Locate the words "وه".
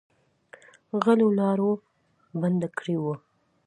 3.03-3.15